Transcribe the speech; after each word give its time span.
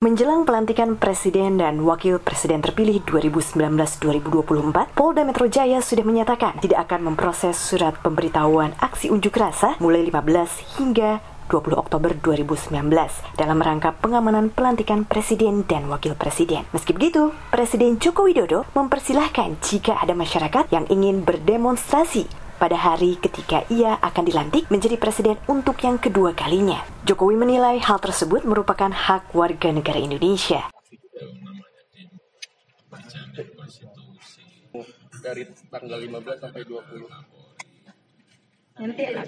Menjelang 0.00 0.48
pelantikan 0.48 0.96
Presiden 0.96 1.60
dan 1.60 1.84
Wakil 1.84 2.24
Presiden 2.24 2.64
terpilih 2.64 3.04
2019-2024, 3.04 4.96
Polda 4.96 5.28
Metro 5.28 5.44
Jaya 5.44 5.84
sudah 5.84 6.08
menyatakan 6.08 6.56
tidak 6.56 6.88
akan 6.88 7.12
memproses 7.12 7.60
surat 7.60 7.92
pemberitahuan 8.00 8.72
aksi 8.80 9.12
unjuk 9.12 9.36
rasa 9.36 9.76
mulai 9.76 10.00
15 10.08 10.80
hingga 10.80 11.20
20 11.52 11.76
Oktober 11.76 12.16
2019 12.16 12.80
dalam 13.36 13.60
rangka 13.60 13.92
pengamanan 14.00 14.48
pelantikan 14.48 15.04
Presiden 15.04 15.68
dan 15.68 15.84
Wakil 15.92 16.16
Presiden. 16.16 16.64
Meski 16.72 16.96
begitu, 16.96 17.36
Presiden 17.52 18.00
Joko 18.00 18.24
Widodo 18.24 18.64
mempersilahkan 18.72 19.60
jika 19.60 20.00
ada 20.00 20.16
masyarakat 20.16 20.72
yang 20.72 20.88
ingin 20.88 21.28
berdemonstrasi 21.28 22.24
pada 22.60 22.76
hari 22.76 23.16
ketika 23.16 23.64
ia 23.72 23.96
akan 24.04 24.28
dilantik 24.28 24.68
menjadi 24.68 25.00
presiden 25.00 25.40
untuk 25.48 25.80
yang 25.80 25.96
kedua 25.96 26.36
kalinya. 26.36 26.84
Jokowi 27.08 27.40
menilai 27.40 27.80
hal 27.80 27.96
tersebut 27.96 28.44
merupakan 28.44 28.92
hak 28.92 29.32
warga 29.32 29.72
negara 29.72 29.96
Indonesia. 29.96 30.68
dari 35.20 35.44
tanggal 35.68 36.00
15 36.00 36.40
sampai 36.40 36.64
20. 36.64 37.04
Nanti 38.80 39.02
ada 39.04 39.20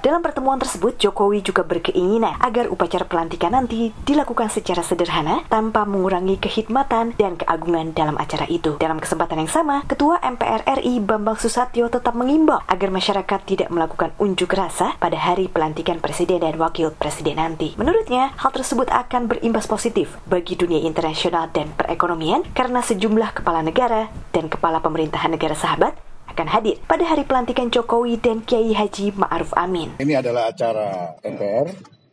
Dalam 0.00 0.24
pertemuan 0.24 0.56
tersebut, 0.56 0.96
Jokowi 0.96 1.44
juga 1.44 1.60
berkeinginan 1.60 2.40
agar 2.40 2.72
upacara 2.72 3.04
pelantikan 3.04 3.52
nanti 3.52 3.92
dilakukan 4.08 4.48
secara 4.48 4.80
sederhana 4.80 5.44
tanpa 5.52 5.84
mengurangi 5.84 6.40
kehidmatan 6.40 7.12
dan 7.20 7.36
keagungan 7.36 7.92
dalam 7.92 8.16
acara 8.16 8.48
itu. 8.48 8.80
Dalam 8.80 8.96
kesempatan 8.96 9.44
yang 9.44 9.52
sama, 9.52 9.84
Ketua 9.84 10.16
MPR 10.24 10.64
RI 10.80 11.04
Bambang 11.04 11.36
Susatyo 11.36 11.92
tetap 11.92 12.16
mengimbau 12.16 12.64
agar 12.64 12.88
masyarakat 12.88 13.40
tidak 13.44 13.68
melakukan 13.68 14.16
unjuk 14.16 14.56
rasa 14.56 14.96
pada 14.96 15.20
hari 15.20 15.52
pelantikan 15.52 16.00
presiden 16.00 16.40
dan 16.40 16.56
wakil 16.56 16.96
presiden 16.96 17.36
nanti. 17.36 17.76
Menurutnya, 17.76 18.32
hal 18.40 18.56
tersebut 18.56 18.88
akan 18.88 19.28
berimbas 19.28 19.68
positif 19.68 20.16
bagi 20.24 20.56
dunia 20.56 20.80
internasional 20.80 21.52
dan 21.52 21.76
perekonomian 21.76 22.48
karena 22.56 22.80
sejumlah 22.80 23.36
kepala 23.36 23.60
negara 23.60 24.08
dan 24.32 24.48
kepala 24.48 24.80
pemerintahan 24.80 25.36
negara 25.36 25.52
sahabat 25.52 26.09
akan 26.30 26.46
hadir 26.46 26.78
pada 26.86 27.02
hari 27.02 27.26
pelantikan 27.26 27.66
Jokowi 27.68 28.22
dan 28.22 28.46
Kiai 28.46 28.70
Haji 28.70 29.18
Ma'ruf 29.18 29.50
Amin. 29.58 29.98
Ini 29.98 30.22
adalah 30.22 30.54
acara 30.54 31.18
MPR, 31.26 31.68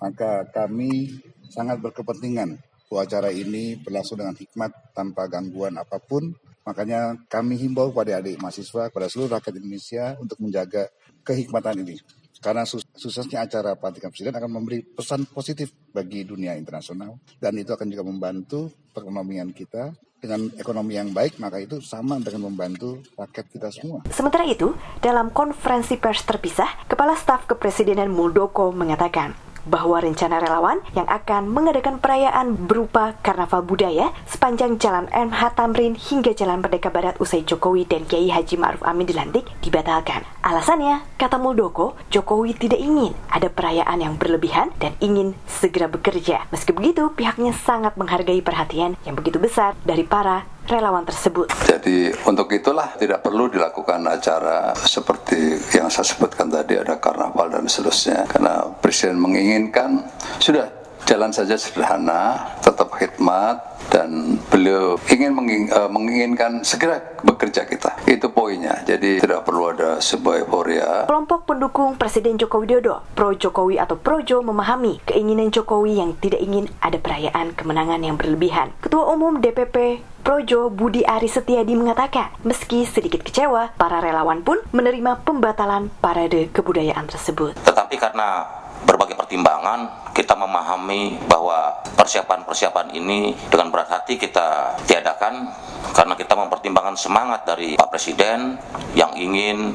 maka 0.00 0.48
kami 0.48 1.20
sangat 1.52 1.76
berkepentingan 1.84 2.56
bahwa 2.88 3.00
acara 3.04 3.28
ini 3.28 3.76
berlangsung 3.76 4.16
dengan 4.16 4.32
hikmat 4.32 4.96
tanpa 4.96 5.28
gangguan 5.28 5.76
apa 5.76 6.00
pun. 6.00 6.32
Makanya 6.64 7.16
kami 7.28 7.56
himbau 7.56 7.92
pada 7.92 8.20
adik 8.20 8.40
mahasiswa, 8.40 8.92
pada 8.92 9.06
seluruh 9.08 9.40
rakyat 9.40 9.56
Indonesia 9.56 10.16
untuk 10.20 10.36
menjaga 10.40 10.88
kehikmatan 11.24 11.84
ini. 11.84 11.96
Karena 12.38 12.62
suksesnya 12.64 13.44
acara 13.44 13.74
pelantikan 13.74 14.14
presiden 14.14 14.36
akan 14.36 14.50
memberi 14.52 14.84
pesan 14.84 15.26
positif 15.26 15.74
bagi 15.90 16.22
dunia 16.22 16.54
internasional 16.54 17.18
dan 17.42 17.52
itu 17.58 17.74
akan 17.74 17.88
juga 17.90 18.04
membantu 18.06 18.70
perekonomian 18.94 19.50
kita 19.50 19.90
dengan 20.18 20.50
ekonomi 20.58 20.98
yang 20.98 21.14
baik, 21.14 21.38
maka 21.38 21.62
itu 21.62 21.78
sama 21.78 22.18
dengan 22.18 22.50
membantu 22.50 22.98
rakyat 23.14 23.46
kita 23.54 23.68
semua. 23.70 24.02
Sementara 24.10 24.44
itu, 24.44 24.74
dalam 24.98 25.30
konferensi 25.30 25.94
pers 25.94 26.26
terpisah, 26.26 26.86
Kepala 26.90 27.14
Staf 27.14 27.46
Kepresidenan 27.46 28.10
Muldoko 28.10 28.74
mengatakan, 28.74 29.47
bahwa 29.68 30.00
rencana 30.00 30.40
relawan 30.40 30.80
yang 30.96 31.04
akan 31.04 31.52
mengadakan 31.52 32.00
perayaan 32.00 32.56
berupa 32.56 33.14
karnaval 33.20 33.60
budaya 33.60 34.10
sepanjang 34.24 34.80
Jalan 34.80 35.06
MH 35.12 35.54
Tamrin 35.54 35.94
hingga 35.94 36.32
Jalan 36.32 36.64
Merdeka 36.64 36.88
Barat 36.88 37.20
usai 37.20 37.44
Jokowi 37.44 37.84
dan 37.84 38.08
Kiai 38.08 38.32
Haji 38.32 38.56
Ma'ruf 38.56 38.82
Amin 38.82 39.04
dilantik 39.04 39.44
dibatalkan. 39.60 40.24
Alasannya, 40.40 41.04
kata 41.20 41.36
Muldoko, 41.36 41.94
Jokowi 42.08 42.56
tidak 42.56 42.80
ingin 42.80 43.12
ada 43.28 43.52
perayaan 43.52 44.00
yang 44.00 44.16
berlebihan 44.16 44.72
dan 44.80 44.96
ingin 45.04 45.36
segera 45.44 45.86
bekerja. 45.86 46.48
Meski 46.48 46.72
begitu, 46.72 47.12
pihaknya 47.12 47.52
sangat 47.52 47.94
menghargai 48.00 48.40
perhatian 48.40 48.96
yang 49.04 49.14
begitu 49.14 49.36
besar 49.36 49.76
dari 49.84 50.08
para 50.08 50.48
relawan 50.68 51.04
tersebut. 51.08 51.48
Jadi 51.64 52.12
untuk 52.28 52.52
itulah 52.52 52.94
tidak 53.00 53.24
perlu 53.24 53.48
dilakukan 53.48 54.04
acara 54.04 54.76
seperti 54.76 55.56
yang 55.72 55.88
saya 55.88 56.04
sebutkan 56.04 56.52
tadi 56.52 56.76
ada 56.76 57.00
karnaval 57.00 57.48
dan 57.48 57.64
seterusnya 57.64 58.28
karena 58.28 58.68
presiden 58.78 59.18
menginginkan 59.18 60.04
sudah 60.38 60.78
jalan 61.08 61.32
saja 61.32 61.56
sederhana, 61.56 62.52
tetap 62.60 62.92
khidmat 62.92 63.64
dan 63.88 64.36
beliau 64.52 65.00
ingin 65.08 65.32
eh, 65.72 65.88
menginginkan 65.88 66.60
segera 66.60 67.00
bekerja 67.24 67.64
kita. 67.64 67.96
Itu 68.04 68.28
poinnya. 68.28 68.84
Jadi 68.84 69.24
tidak 69.24 69.48
perlu 69.48 69.72
ada 69.72 69.96
sebuah 69.96 70.44
euforia. 70.44 71.08
Kelompok 71.08 71.48
pendukung 71.48 71.96
Presiden 71.96 72.36
Joko 72.36 72.60
Widodo, 72.60 73.00
Pro 73.16 73.32
Jokowi 73.32 73.80
atau 73.80 73.96
Projo 73.96 74.44
memahami 74.44 75.00
keinginan 75.08 75.48
Jokowi 75.48 75.96
yang 75.96 76.12
tidak 76.20 76.44
ingin 76.44 76.68
ada 76.84 77.00
perayaan 77.00 77.56
kemenangan 77.56 78.04
yang 78.04 78.20
berlebihan. 78.20 78.76
Ketua 78.84 79.08
Umum 79.08 79.40
DPP 79.40 80.04
Projo 80.28 80.68
Budi 80.68 81.08
Ari 81.08 81.24
Setiadi 81.24 81.72
mengatakan, 81.72 82.28
meski 82.44 82.84
sedikit 82.84 83.24
kecewa, 83.24 83.72
para 83.80 83.96
relawan 83.96 84.44
pun 84.44 84.60
menerima 84.76 85.24
pembatalan 85.24 85.88
parade 86.04 86.52
kebudayaan 86.52 87.08
tersebut. 87.08 87.56
Tetapi 87.64 87.96
karena 87.96 88.44
berbagai 88.84 89.16
pertimbangan, 89.16 90.12
kita 90.12 90.36
memahami 90.36 91.16
bahwa 91.32 91.80
persiapan-persiapan 91.96 92.92
ini 92.92 93.32
dengan 93.48 93.72
berat 93.72 93.88
hati 93.88 94.20
kita 94.20 94.76
tiadakan 94.84 95.48
karena 95.96 96.12
kita 96.12 96.36
mempertimbangkan 96.36 97.00
semangat 97.00 97.48
dari 97.48 97.80
Pak 97.80 97.88
Presiden 97.88 98.60
yang 98.92 99.16
ingin 99.16 99.72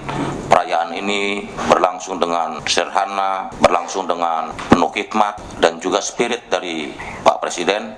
perayaan 0.54 0.94
ini 0.94 1.50
berlangsung 1.66 2.22
dengan 2.22 2.62
sederhana, 2.70 3.50
berlangsung 3.58 4.06
dengan 4.06 4.54
penuh 4.70 4.94
hikmat 4.94 5.34
dan 5.58 5.82
juga 5.82 5.98
spirit 5.98 6.46
dari 6.46 6.94
Pak 7.26 7.42
Presiden 7.42 7.98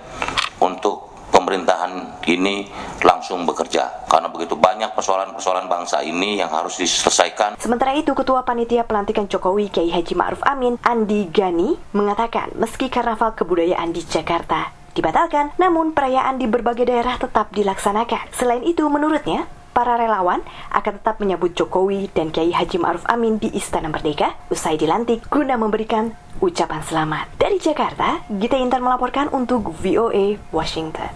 untuk 0.63 1.14
pemerintahan 1.45 2.25
ini 2.25 2.65
langsung 3.05 3.45
bekerja 3.45 4.09
karena 4.09 4.33
begitu 4.33 4.57
banyak 4.57 4.97
persoalan-persoalan 4.97 5.69
bangsa 5.69 6.01
ini 6.01 6.41
yang 6.41 6.49
harus 6.49 6.81
diselesaikan. 6.81 7.61
Sementara 7.61 7.93
itu 7.93 8.17
Ketua 8.17 8.41
Panitia 8.41 8.81
Pelantikan 8.89 9.29
Jokowi 9.29 9.69
Kiai 9.69 9.93
Haji 9.93 10.17
Ma'ruf 10.17 10.41
Amin 10.41 10.81
Andi 10.81 11.29
Gani 11.29 11.77
mengatakan 11.93 12.57
meski 12.57 12.89
karnaval 12.89 13.37
kebudayaan 13.37 13.93
di 13.93 14.01
Jakarta 14.01 14.73
dibatalkan, 14.97 15.53
namun 15.61 15.91
perayaan 15.91 16.39
di 16.39 16.47
berbagai 16.47 16.87
daerah 16.87 17.19
tetap 17.19 17.51
dilaksanakan. 17.51 18.31
Selain 18.31 18.63
itu, 18.63 18.87
menurutnya, 18.87 19.43
para 19.75 19.99
relawan 19.99 20.39
akan 20.71 21.03
tetap 21.03 21.19
menyambut 21.19 21.51
Jokowi 21.51 22.07
dan 22.15 22.31
Kiai 22.31 22.55
Haji 22.55 22.79
Ma'ruf 22.79 23.03
Amin 23.11 23.35
di 23.35 23.51
Istana 23.51 23.91
Merdeka 23.91 24.39
usai 24.47 24.79
dilantik 24.79 25.27
guna 25.27 25.59
memberikan 25.59 26.15
ucapan 26.39 26.79
selamat. 26.79 27.35
Dari 27.35 27.59
Jakarta, 27.59 28.23
Gita 28.31 28.55
Intan 28.55 28.87
melaporkan 28.87 29.27
untuk 29.35 29.75
VOA 29.75 30.39
Washington. 30.55 31.11